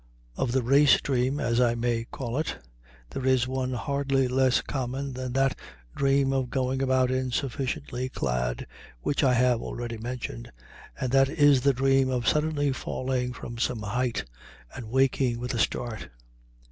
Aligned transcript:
Of 0.35 0.51
the 0.51 0.63
race 0.63 0.99
dream, 0.99 1.39
as 1.39 1.61
I 1.61 1.75
may 1.75 2.05
call 2.09 2.35
it, 2.39 2.57
there 3.11 3.23
is 3.23 3.47
one 3.47 3.73
hardly 3.73 4.27
less 4.27 4.59
common 4.61 5.13
than 5.13 5.31
that 5.33 5.55
dream 5.95 6.33
of 6.33 6.49
going 6.49 6.81
about 6.81 7.11
insufficiently 7.11 8.09
clad, 8.09 8.65
which 9.01 9.23
I 9.23 9.35
have 9.35 9.61
already 9.61 9.99
mentioned, 9.99 10.51
and 10.99 11.11
that 11.11 11.29
is 11.29 11.61
the 11.61 11.73
dream 11.75 12.09
of 12.09 12.27
suddenly 12.27 12.71
falling 12.71 13.31
from 13.31 13.59
some 13.59 13.83
height 13.83 14.25
and 14.73 14.89
waking 14.89 15.39
with 15.39 15.53
a 15.53 15.59
start. 15.59 16.09